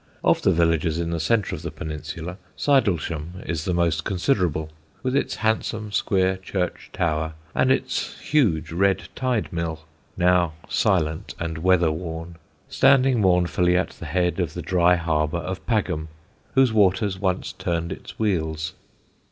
[0.23, 4.71] Of the villages in the centre of the peninsula Sidlesham is the most considerable,
[5.03, 9.81] with its handsome square church tower and its huge red tide mill,
[10.17, 12.37] now silent and weather worn,
[12.67, 16.07] standing mournfully at the head of the dry harbour of Pagham,
[16.55, 18.73] whose waters once turned its wheels.